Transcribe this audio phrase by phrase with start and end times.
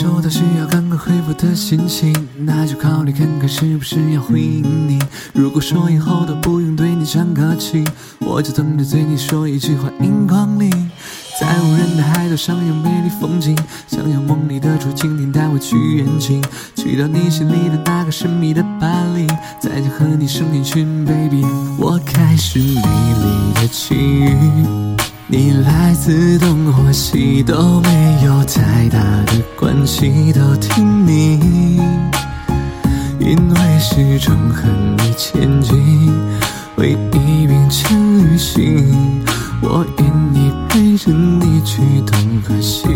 [0.00, 4.98] 收到需要赶快回复的心情，那就考虑看看是不是要回应你。
[5.34, 7.84] 如果说以后都不用对你讲客气，
[8.18, 10.70] 我就等着对你说一句欢迎光临。
[11.38, 13.54] 在无人的海岛上有美丽风景，
[13.88, 16.42] 想要梦里的竹蜻蜓带我去远景，
[16.74, 19.26] 去到你心里的那个神秘的巴黎，
[19.60, 21.44] 再将和你生一群 baby。
[21.78, 24.34] 我开始美丽的奇遇，
[25.26, 28.42] 你来自东或西都没有
[30.00, 31.38] 关系，都听你，
[33.18, 36.10] 因为始终和你前进，
[36.76, 39.22] 为一并肩旅行，
[39.60, 42.88] 我愿意陪着你去东和西。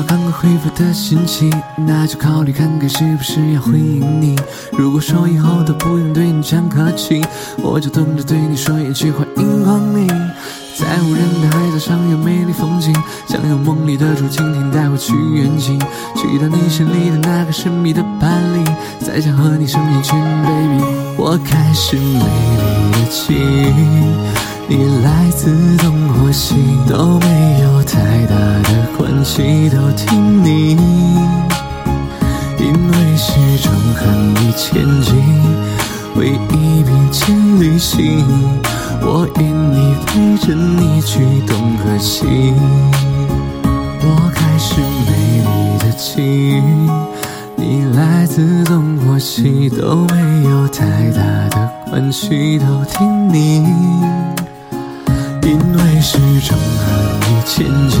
[0.00, 4.34] 要赶快回复的信息，那就考虑看看是不是要回应你。
[4.72, 7.22] 如果说以后都不用对你讲客气，
[7.58, 10.08] 我就等着对你说一句欢迎光临。
[10.74, 12.94] 在无人的海岛上有美丽风景，
[13.28, 15.78] 想用梦里的竹蜻蜓带我去远景，
[16.16, 18.64] 去到你心里的那个神秘的巴黎，
[19.04, 20.82] 再想和你生一群 baby。
[21.18, 24.14] 我开始美丽的奇遇，
[24.72, 26.54] 你来自东或西
[26.88, 30.76] 都没有太大的关系，都听你，
[32.56, 33.32] 因为始
[33.64, 35.12] 终和你前进，
[36.14, 38.24] 为一并肩旅行，
[39.02, 42.54] 我愿意陪着你去东和西。
[44.02, 46.62] 我开始美丽的奇遇，
[47.56, 53.66] 你来自东或西都没有太大的关系，都听你。
[55.50, 56.84] 因为始终和
[57.18, 57.98] 你前进，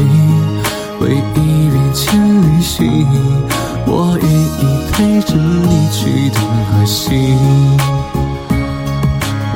[1.00, 2.78] 回忆并肩旅行，
[3.86, 4.62] 我愿意
[4.92, 7.34] 陪着你去东和西。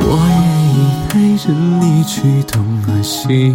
[0.01, 0.35] 我愿
[0.75, 0.77] 意
[1.09, 3.55] 陪着你去东和西。